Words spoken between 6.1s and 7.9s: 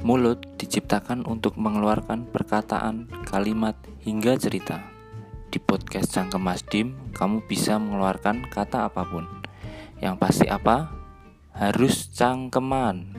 Cangkem Dim, kamu bisa